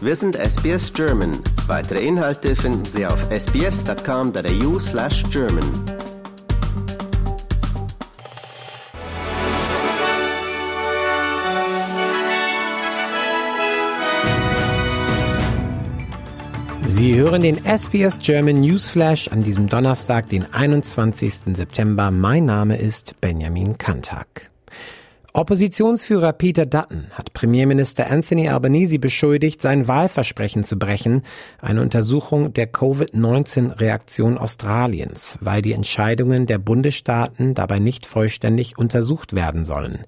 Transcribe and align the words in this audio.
Wir 0.00 0.14
sind 0.14 0.36
SBS 0.36 0.92
German. 0.92 1.32
Weitere 1.66 2.06
Inhalte 2.06 2.54
finden 2.54 2.84
Sie 2.84 3.04
auf 3.04 3.18
sbs.com.au 3.32 4.78
slash 4.78 5.24
German. 5.28 5.64
Sie 16.86 17.16
hören 17.16 17.42
den 17.42 17.64
SBS 17.64 18.20
German 18.20 18.60
Newsflash 18.60 19.26
an 19.32 19.42
diesem 19.42 19.68
Donnerstag, 19.68 20.28
den 20.28 20.46
21. 20.52 21.56
September. 21.56 22.12
Mein 22.12 22.44
Name 22.44 22.78
ist 22.78 23.20
Benjamin 23.20 23.76
Kantak. 23.78 24.48
Oppositionsführer 25.38 26.32
Peter 26.32 26.66
Dutton 26.66 27.06
hat 27.12 27.32
Premierminister 27.32 28.10
Anthony 28.10 28.48
Albanese 28.48 28.98
beschuldigt, 28.98 29.62
sein 29.62 29.86
Wahlversprechen 29.86 30.64
zu 30.64 30.76
brechen, 30.80 31.22
eine 31.60 31.80
Untersuchung 31.80 32.52
der 32.54 32.66
Covid-19-Reaktion 32.66 34.36
Australiens, 34.36 35.38
weil 35.40 35.62
die 35.62 35.74
Entscheidungen 35.74 36.46
der 36.46 36.58
Bundesstaaten 36.58 37.54
dabei 37.54 37.78
nicht 37.78 38.04
vollständig 38.04 38.78
untersucht 38.78 39.32
werden 39.32 39.64
sollen. 39.64 40.00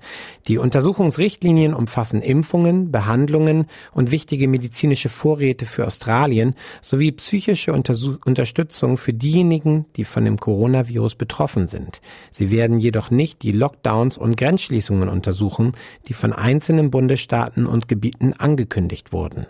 Die 0.49 0.59
Untersuchungsrichtlinien 0.59 1.75
umfassen 1.75 2.23
Impfungen, 2.23 2.91
Behandlungen 2.91 3.67
und 3.93 4.11
wichtige 4.11 4.49
medizinische 4.49 5.11
Vorräte 5.11 5.65
für 5.65 5.87
Australien 5.87 6.55
sowie 6.83 7.13
psychische 7.13 7.73
Untersuch 7.73 8.17
Unterstützung 8.25 8.97
für 8.97 9.13
diejenigen, 9.13 9.87
die 9.95 10.03
von 10.03 10.25
dem 10.25 10.39
Coronavirus 10.39 11.15
betroffen 11.15 11.69
sind. 11.69 12.01
Sie 12.33 12.51
werden 12.51 12.79
jedoch 12.79 13.13
nicht 13.13 13.45
die 13.45 13.53
Lockdowns 13.53 14.19
und 14.19 14.37
Grenzschließungen 14.37 15.09
untersuchen, 15.21 15.73
die 16.09 16.15
von 16.15 16.33
einzelnen 16.33 16.91
Bundesstaaten 16.91 17.67
und 17.67 17.89
Gebieten 17.89 18.33
angekündigt 18.33 19.13
wurden. 19.13 19.47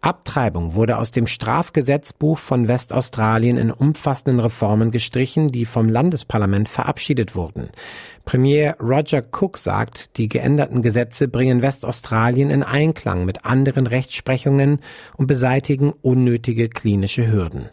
Abtreibung 0.00 0.74
wurde 0.74 0.96
aus 0.96 1.10
dem 1.10 1.26
Strafgesetzbuch 1.26 2.38
von 2.38 2.68
Westaustralien 2.68 3.58
in 3.58 3.70
umfassenden 3.70 4.40
Reformen 4.40 4.90
gestrichen, 4.90 5.52
die 5.52 5.66
vom 5.66 5.90
Landesparlament 5.90 6.70
verabschiedet 6.70 7.34
wurden. 7.34 7.68
Premier 8.24 8.76
Roger 8.80 9.22
Cook 9.30 9.58
sagt, 9.58 10.16
die 10.16 10.28
geänderten 10.28 10.80
Gesetze 10.80 11.28
bringen 11.28 11.60
Westaustralien 11.60 12.48
in 12.48 12.62
Einklang 12.62 13.26
mit 13.26 13.44
anderen 13.44 13.86
Rechtsprechungen 13.86 14.78
und 15.18 15.26
beseitigen 15.26 15.92
unnötige 16.00 16.70
klinische 16.70 17.30
Hürden. 17.30 17.66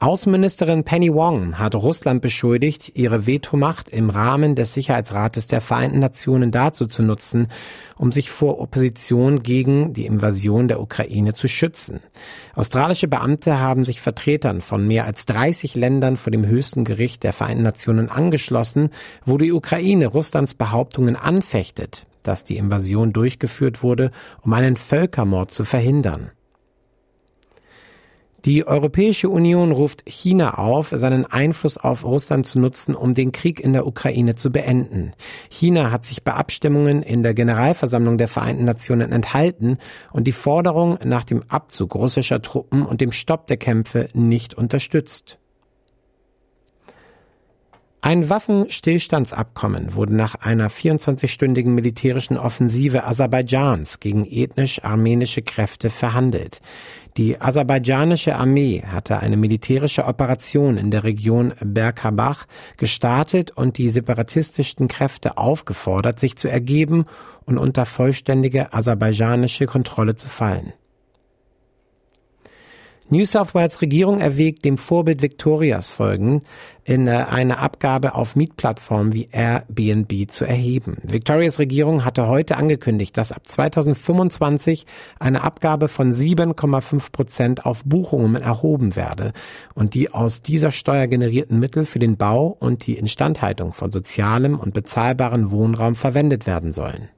Außenministerin 0.00 0.82
Penny 0.82 1.14
Wong 1.14 1.58
hat 1.58 1.76
Russland 1.76 2.22
beschuldigt, 2.22 2.92
ihre 2.94 3.26
Vetomacht 3.26 3.88
im 3.88 4.10
Rahmen 4.10 4.56
des 4.56 4.74
Sicherheitsrates 4.74 5.46
der 5.46 5.60
Vereinten 5.60 6.00
Nationen 6.00 6.50
dazu 6.50 6.86
zu 6.86 7.02
nutzen, 7.02 7.48
um 7.96 8.10
sich 8.10 8.30
vor 8.30 8.58
Opposition 8.58 9.44
gegen 9.44 9.92
die 9.92 10.06
Invasion 10.06 10.66
der 10.66 10.80
Ukraine 10.80 11.34
zu 11.34 11.46
schützen. 11.46 12.00
Australische 12.56 13.06
Beamte 13.06 13.60
haben 13.60 13.84
sich 13.84 14.00
Vertretern 14.00 14.60
von 14.60 14.86
mehr 14.86 15.04
als 15.04 15.24
30 15.26 15.76
Ländern 15.76 16.16
vor 16.16 16.32
dem 16.32 16.46
höchsten 16.46 16.84
Gericht 16.84 17.22
der 17.22 17.32
Vereinten 17.32 17.62
Nationen 17.62 18.10
angeschlossen, 18.10 18.88
wo 19.24 19.38
die 19.38 19.52
Ukraine 19.52 20.08
Russlands 20.08 20.54
Behauptungen 20.54 21.14
anfechtet, 21.14 22.06
dass 22.24 22.42
die 22.42 22.56
Invasion 22.56 23.12
durchgeführt 23.12 23.84
wurde, 23.84 24.10
um 24.42 24.52
einen 24.52 24.74
Völkermord 24.74 25.52
zu 25.52 25.64
verhindern. 25.64 26.30
Die 28.44 28.66
Europäische 28.66 29.28
Union 29.28 29.70
ruft 29.70 30.02
China 30.04 30.54
auf, 30.58 30.88
seinen 30.92 31.26
Einfluss 31.26 31.78
auf 31.78 32.04
Russland 32.04 32.44
zu 32.44 32.58
nutzen, 32.58 32.96
um 32.96 33.14
den 33.14 33.30
Krieg 33.30 33.60
in 33.60 33.72
der 33.72 33.86
Ukraine 33.86 34.34
zu 34.34 34.50
beenden. 34.50 35.12
China 35.48 35.92
hat 35.92 36.04
sich 36.04 36.24
bei 36.24 36.32
Abstimmungen 36.32 37.04
in 37.04 37.22
der 37.22 37.34
Generalversammlung 37.34 38.18
der 38.18 38.26
Vereinten 38.26 38.64
Nationen 38.64 39.12
enthalten 39.12 39.78
und 40.12 40.24
die 40.24 40.32
Forderung 40.32 40.98
nach 41.04 41.22
dem 41.22 41.44
Abzug 41.46 41.94
russischer 41.94 42.42
Truppen 42.42 42.84
und 42.84 43.00
dem 43.00 43.12
Stopp 43.12 43.46
der 43.46 43.58
Kämpfe 43.58 44.08
nicht 44.12 44.54
unterstützt. 44.54 45.38
Ein 48.04 48.28
Waffenstillstandsabkommen 48.28 49.94
wurde 49.94 50.16
nach 50.16 50.34
einer 50.34 50.68
24-stündigen 50.72 51.68
militärischen 51.68 52.36
Offensive 52.36 53.04
Aserbaidschans 53.04 54.00
gegen 54.00 54.26
ethnisch 54.28 54.82
armenische 54.82 55.42
Kräfte 55.42 55.88
verhandelt. 55.88 56.60
Die 57.16 57.40
aserbaidschanische 57.40 58.34
Armee 58.34 58.82
hatte 58.84 59.20
eine 59.20 59.36
militärische 59.36 60.04
Operation 60.04 60.78
in 60.78 60.90
der 60.90 61.04
Region 61.04 61.52
Berkabach 61.60 62.46
gestartet 62.76 63.52
und 63.52 63.78
die 63.78 63.88
separatistischen 63.88 64.88
Kräfte 64.88 65.38
aufgefordert, 65.38 66.18
sich 66.18 66.34
zu 66.34 66.48
ergeben 66.48 67.04
und 67.44 67.56
unter 67.56 67.86
vollständige 67.86 68.72
aserbaidschanische 68.72 69.66
Kontrolle 69.66 70.16
zu 70.16 70.28
fallen. 70.28 70.72
New 73.12 73.26
South 73.26 73.54
Wales 73.54 73.82
Regierung 73.82 74.22
erwägt, 74.22 74.64
dem 74.64 74.78
Vorbild 74.78 75.20
Victorias 75.20 75.90
folgen, 75.90 76.40
in 76.82 77.06
äh, 77.06 77.26
eine 77.28 77.58
Abgabe 77.58 78.14
auf 78.14 78.36
Mietplattformen 78.36 79.12
wie 79.12 79.28
Airbnb 79.30 80.30
zu 80.30 80.46
erheben. 80.46 80.96
Victorias 81.02 81.58
Regierung 81.58 82.06
hatte 82.06 82.26
heute 82.26 82.56
angekündigt, 82.56 83.14
dass 83.18 83.30
ab 83.30 83.46
2025 83.46 84.86
eine 85.20 85.42
Abgabe 85.42 85.88
von 85.88 86.10
7,5 86.14 87.12
Prozent 87.12 87.66
auf 87.66 87.84
Buchungen 87.84 88.40
erhoben 88.40 88.96
werde 88.96 89.34
und 89.74 89.92
die 89.92 90.14
aus 90.14 90.40
dieser 90.40 90.72
Steuer 90.72 91.06
generierten 91.06 91.58
Mittel 91.58 91.84
für 91.84 91.98
den 91.98 92.16
Bau 92.16 92.56
und 92.60 92.86
die 92.86 92.94
Instandhaltung 92.94 93.74
von 93.74 93.92
sozialem 93.92 94.58
und 94.58 94.72
bezahlbarem 94.72 95.50
Wohnraum 95.50 95.96
verwendet 95.96 96.46
werden 96.46 96.72
sollen. 96.72 97.10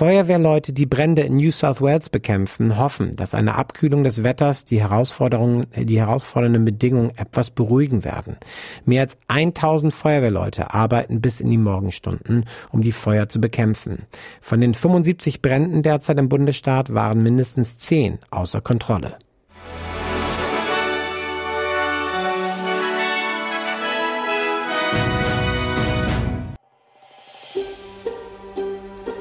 Feuerwehrleute, 0.00 0.72
die 0.72 0.86
Brände 0.86 1.20
in 1.20 1.36
New 1.36 1.50
South 1.50 1.82
Wales 1.82 2.08
bekämpfen, 2.08 2.78
hoffen, 2.78 3.16
dass 3.16 3.34
eine 3.34 3.56
Abkühlung 3.56 4.02
des 4.02 4.22
Wetters 4.22 4.64
die 4.64 4.80
Herausforderungen, 4.80 5.66
die 5.76 5.98
herausfordernden 5.98 6.64
Bedingungen 6.64 7.12
etwas 7.18 7.50
beruhigen 7.50 8.02
werden. 8.02 8.38
Mehr 8.86 9.02
als 9.02 9.18
1000 9.28 9.92
Feuerwehrleute 9.92 10.72
arbeiten 10.72 11.20
bis 11.20 11.38
in 11.40 11.50
die 11.50 11.58
Morgenstunden, 11.58 12.46
um 12.70 12.80
die 12.80 12.92
Feuer 12.92 13.28
zu 13.28 13.42
bekämpfen. 13.42 14.06
Von 14.40 14.62
den 14.62 14.72
75 14.72 15.42
Bränden 15.42 15.82
derzeit 15.82 16.16
im 16.16 16.30
Bundesstaat 16.30 16.94
waren 16.94 17.22
mindestens 17.22 17.76
10 17.76 18.20
außer 18.30 18.62
Kontrolle. 18.62 19.18